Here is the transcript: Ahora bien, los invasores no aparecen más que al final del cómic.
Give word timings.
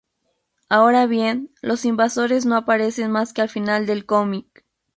Ahora 0.67 1.05
bien, 1.05 1.51
los 1.61 1.85
invasores 1.85 2.47
no 2.47 2.55
aparecen 2.55 3.11
más 3.11 3.33
que 3.33 3.43
al 3.43 3.49
final 3.49 3.85
del 3.85 4.07
cómic. 4.07 4.65